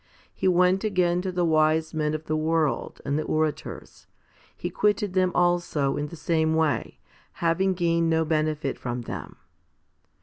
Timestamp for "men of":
1.93-2.23